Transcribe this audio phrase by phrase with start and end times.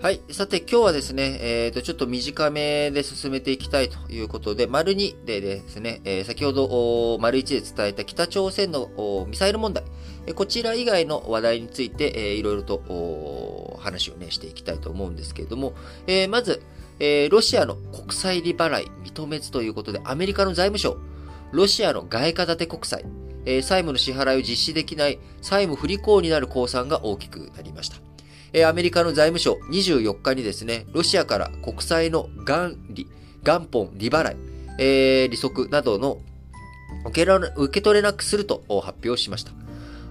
[0.00, 0.20] はい。
[0.30, 9.82] さて、今日はですね、えっ、ー、と、ちょっと短めで進めていきたいということで、丸2でですね、えー、先ほど、丸1で伝えた北朝鮮のミサイル問題、
[10.26, 15.72] えこちら以外の話題について、えー、いろいろと話をね、していきたいと思うんですけれども、
[16.06, 16.62] えー、まず、
[17.00, 20.96] えー、ロシアの国債利払い認めずということで、アメリカの財務省、
[21.50, 23.04] ロシアの外貨建て国債、
[23.46, 28.07] えー、債務の支払いを実施できない債務不履行になる公算が大きくなりました。
[28.52, 33.06] えアメリカの財務省24日にですね、ロシアから国債の元利、
[33.42, 34.36] 元本、利払い、
[34.78, 36.18] えー、利息などの
[37.04, 39.52] 受け取れなくすると発表しました。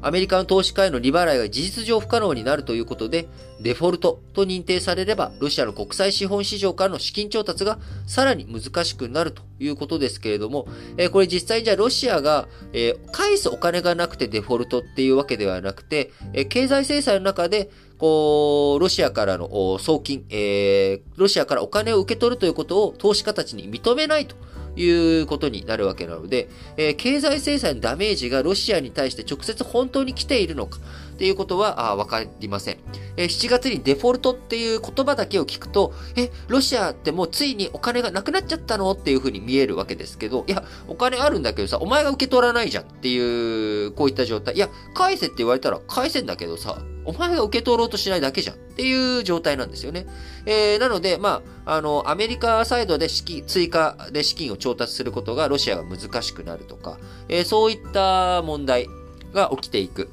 [0.02, 3.28] アメリカの投資家への利払いが事実上不可能になるということで、
[3.60, 24.36] デフォルトと認定されれば、ロシアの国際資本市場からの資金調達がさらに難しくなるということですけれども、えこれ実際じゃあロシアが、え返すお金がなくてデフォルトっていうわけではなくて、え経済制裁の中でこう、ロシアからの送金、えー、ロシアからお金を受け取るということを投資家たちに認めないと
[24.76, 30.80] いうことになるわけなので、えー、経済制裁のダメージがロシアに対して直接本当に来ているのか
[31.18, 32.78] ということはわかりません。
[33.18, 38.92] え、7月にデフォルトっていう言葉だけを聞くと、え、ロシアってもうついにお金がなくなっちゃったの？
[38.92, 44.56] っていうふうに見えるわけですけど、いや、お金あるんだけどさ、お前が受け取らないじゃんっていう、こういった状態。
[44.56, 50.06] いや、返せって言われたら返せんだけどさ、お前が受け取ろうとしないだけじゃんっていう状態なんですよね。
[50.46, 58.88] えー、なので、まあ、あの、アメリカサイドで資金、追加で資金を調達することがロシアが難しくなるとか、えー、そういった問題
[59.34, 60.10] が起きていく。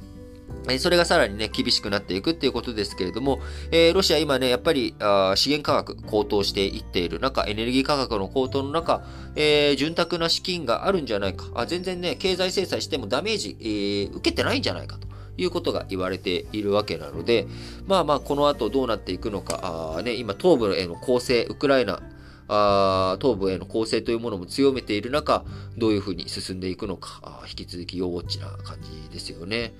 [0.79, 3.39] それがさらにね、厳しくなっていくっていうことですけれども、
[3.71, 9.03] えー、ロシア今ね、やっぱりあ資源価格高騰していっている中、エネルギー価格の高騰の中、
[9.35, 11.45] えー、潤沢な資金があるんじゃないか。
[11.53, 15.05] あ全然ね、経済制裁してもダメージ、えー、受けてないんじゃないかと。
[15.37, 17.45] いうことが言われているわけなので、
[17.87, 22.01] まあまあ、この後どうなっていくのか、あね、今、東部への攻勢、ウクライナ、
[22.47, 25.43] あ東部への攻勢というものも強めている中、
[25.77, 29.73] どういうふうに進んでいくのか、あ引き続き要ウォッチな感じですよね。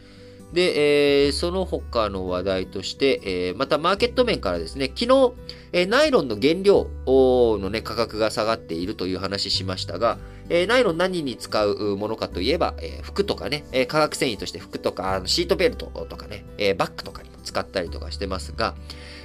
[0.54, 5.34] で、えー、その他の話題として、えー、またマーケット面からですね、昨日、
[5.74, 10.18] えー、ナイロンの原料のね、価格が下がっているという話しましたが、
[10.50, 18.76] えー、ナイロン何に使うものかといえば、えー、服とかね、えー、化学繊維として服とか、あのシートベルトとかね、えー、バッグとかにも使ったりとかしてますが、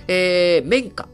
[0.09, 1.09] えー、綿花、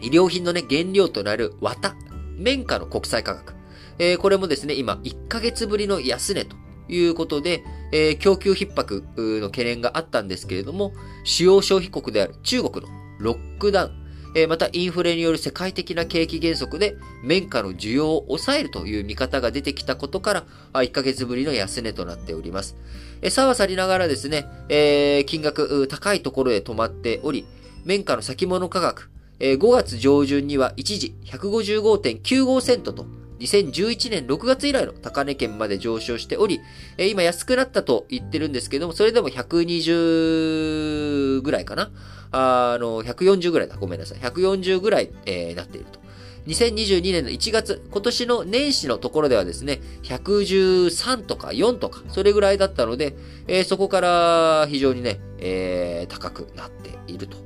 [0.00, 1.96] 医療品のね、原料となる綿、
[2.38, 3.54] 綿花の国際価格、
[3.98, 6.56] えー、これもですね、今、1ヶ月ぶりの安値と
[6.88, 10.92] いうことで、えー、供給逼迫の懸念があったんですけれども、
[11.24, 20.44] 主要消費国である中国のロックダウン、えー、またインフレによる世界的な景気減速で綿花の需要を抑えるという見方が出てきたことから、
[20.74, 22.76] 1ヶ月ぶりの安値となっております。
[23.22, 27.46] えー、さはさりながらですね、えー、金額高いところで止まっており、
[27.84, 29.08] 綿花の先物価格、
[29.38, 33.06] え、5月上旬には一時155.95セントと
[33.38, 36.60] 2011年6月以来の高値圏まで上昇しており、
[36.96, 41.90] え今安くなったと言ってるんですけども、それでも120ぐらいかな？
[42.32, 43.76] あの、140ぐらいだ。
[43.76, 44.18] ごめんなさい。
[44.18, 46.00] 140ぐらい、えー、なっていると。
[46.46, 53.16] 2022年の1月、今年の年始のところではですね、113とか4とか、それぐらいだったので、
[53.48, 57.36] えー、そこから非常にね、えー、高くなっていると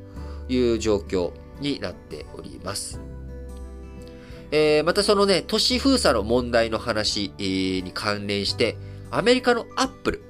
[0.49, 3.00] いう状況になっております。
[4.53, 8.77] えー、またそのね、都市封鎖の問題の話、に関連して、
[9.11, 10.22] アメリカのアップル、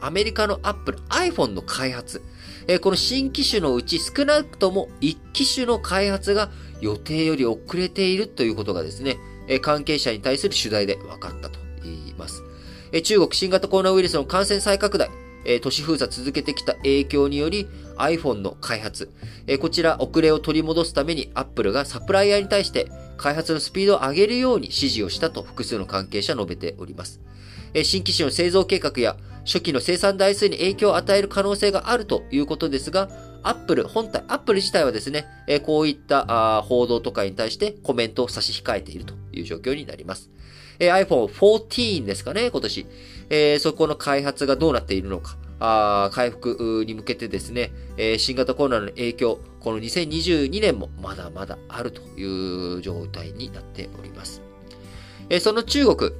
[0.00, 2.22] アメリカのアップル iPhone の開発、
[2.66, 9.16] えー、この新機種のうち少なくとも1機種の開発が予定より遅れているということがですね、
[9.48, 12.42] えー、関係者に対する取材で分かったと言います。
[12.92, 15.08] え、中国新型コロナウイルスの感染再拡大、
[15.44, 19.10] え都市封鎖続けてきた影響により iPhone の開発、
[19.46, 27.20] えこちら遅れを取り戻すために Apple がサプライヤーに対して開発のスピードを上げるように指示をしたと複数の関係者述べております。
[27.74, 33.08] え新機種の製造計画や初期の生産台数に影響を与える可能性があるということですが、
[33.42, 40.30] アップル本体、アップル自体はですね、えこういった報道とかに対してコメントを差し控えているという状況になります。
[40.78, 42.86] え iPhone 14ですかね、今年。
[43.60, 45.36] そこの開発がどうなっているのか。
[45.64, 47.70] あ回復に向けてですね、
[48.18, 54.42] 新型コロナの影響、この2022年もまだまだあるという状態になっております。
[55.40, 56.12] その中国、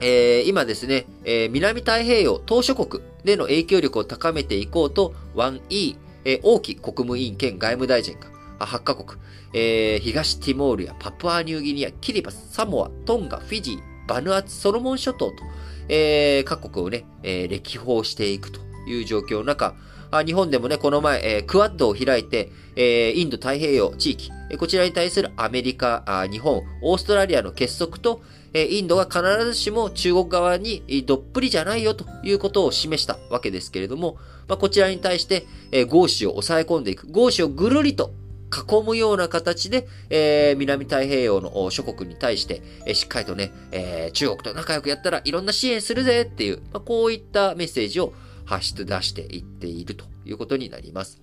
[0.00, 9.20] えー、今ですね、えー、南太平洋島諸国での影響力を高めていこうと、1E、えー、王毅国務委員兼外務大臣が8カ国、
[9.52, 15.44] えー、東ティモールやパプアニューギニア、キリバス、サモア、トンガ、フィジー、バヌアツ、ソロモン諸島と、
[15.88, 19.74] えー、各国をね、えー、歴訪していくという状況の中、
[20.10, 28.22] あ日本でもね、この前、えー、クワッドを開いて、えー、インド太平洋地域、えこちらに対するアメリカあ、日本、オーストラリアの結束と、
[28.52, 34.16] えインドが必ずしも中国側にどっぷりじゃないよということを示したわけですけれども、
[34.46, 37.08] まあ、こちらに対して、え豪子を抑え込んでいく。
[37.10, 38.12] 豪子をぐるりと
[38.54, 48.12] 囲むような形で、えー、南太平洋の諸国に対して、えー、しっかりとね、えー、中国と仲良くやったらいろんな支援するぜっていう、まあ、こういったメッセージを
[48.44, 51.20] 発出出していっているということになります。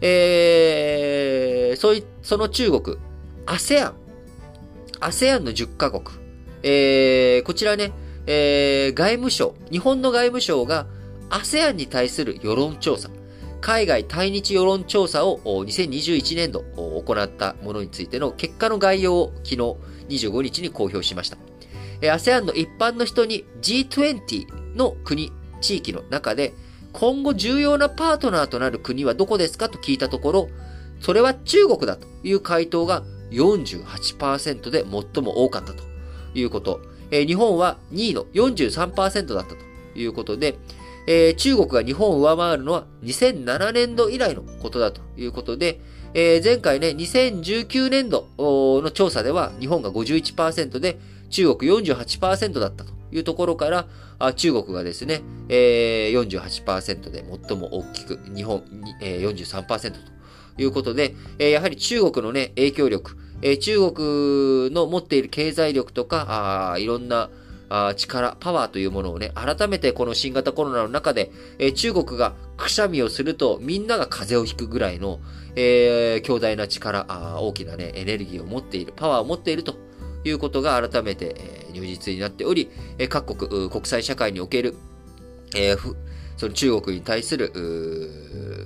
[0.00, 2.96] えー、そうい、その中国、
[3.46, 3.92] ASEAN、
[5.00, 6.04] ASEAN の10カ国、
[6.62, 7.92] えー、こちらね、
[8.26, 10.86] えー、外務省、日本の外務省が
[11.30, 13.10] ASEAN に対する世論調査、
[13.60, 19.56] 海外対日世論調査を2021年度行ったものについての結果の概要を昨日
[20.08, 21.36] 25日に公表しました。
[22.00, 26.54] ASEAN の一般の人に G20 の国、地域の中で
[26.92, 30.48] 今後重要なパートナーとなる国はどこですかと聞いたところ、
[31.00, 34.84] それは中国だという回答が48%で
[35.14, 35.82] 最も多かったと
[36.34, 36.80] いうこと。
[37.10, 39.56] 日本は2位の43%だったと
[39.98, 40.58] いうことで、
[41.10, 45.80] えー、中国が日本を上回るのは2007年度以来のことだということで、
[46.12, 50.98] えー、前回ね、2019年度の調査では日本が51%で
[51.30, 53.86] 中国48%だったというところから、
[54.18, 58.62] あ中国がですね、えー、48%で最も大きく、日本、
[59.00, 59.98] えー、43%と
[60.60, 67.30] いうことで、えー、やはり中国のね、影響力、えー、中国の持っている経済力とか、あいろんな、
[67.68, 75.20] あ力、パワーというものをね、改めてこの新型コロナの中で、えー、中国がくしゃみをするとみんなが風邪をひくぐらいの、
[75.54, 79.76] えー、強大な力あ、大きなね、エネルギーを持っている、パワーを持っていると
[80.24, 84.74] いうことが改めて、えー、如実になっており、えー、各国、国際社会における、
[85.54, 85.96] えー、
[86.36, 87.52] その中国に対する、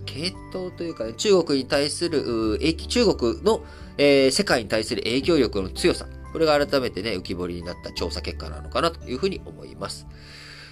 [0.06, 2.58] 系統というか、ね、中国に対する、
[2.88, 3.64] 中国の、
[3.98, 10.06] えー、世界に対する影響力の強さ、これが改めてね、浮き彫りになった調査結果なのかなというふうに思います。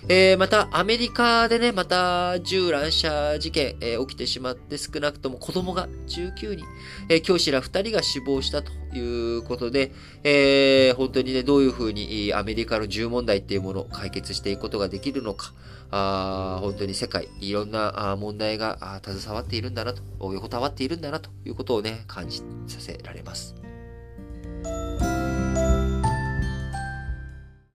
[0.09, 6.65] えー、また、アメリカでね、また、銃乱射事件、えー、起きてしまって少なくとも子供が19人、
[7.11, 9.93] えー、教師ら2人が死亡したということで、
[10.25, 15.53] えー、本当にね、どういうふうにアメリカの銃問題っていうものを解決していくことができるのか、
[15.91, 20.03] あ本当に世界、いろんな問題が携わっているんだなと、
[20.33, 23.55] 横たわっているんだなということをね、感じさせられます。